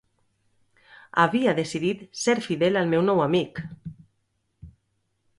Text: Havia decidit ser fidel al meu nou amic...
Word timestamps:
Havia 1.23 1.51
decidit 1.59 2.01
ser 2.21 2.35
fidel 2.45 2.79
al 2.81 2.89
meu 2.93 3.03
nou 3.09 3.21
amic... 3.27 3.61